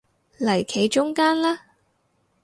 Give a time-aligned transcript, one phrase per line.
[0.39, 1.61] 嚟企中間啦